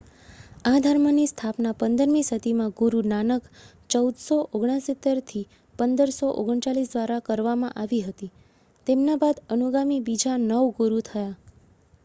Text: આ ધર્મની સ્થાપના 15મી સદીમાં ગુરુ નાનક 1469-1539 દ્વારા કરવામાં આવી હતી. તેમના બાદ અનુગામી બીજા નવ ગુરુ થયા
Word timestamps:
આ 0.65 0.79
ધર્મની 0.83 1.31
સ્થાપના 1.31 1.73
15મી 1.81 2.23
સદીમાં 2.27 2.71
ગુરુ 2.77 3.01
નાનક 3.09 3.43
1469-1539 3.89 6.87
દ્વારા 6.87 7.21
કરવામાં 7.27 7.77
આવી 7.77 8.01
હતી. 8.01 8.31
તેમના 8.87 9.19
બાદ 9.19 9.37
અનુગામી 9.49 10.03
બીજા 10.03 10.37
નવ 10.41 10.73
ગુરુ 10.79 11.03
થયા 11.03 11.35